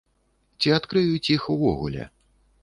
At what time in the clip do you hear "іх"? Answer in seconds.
1.35-1.47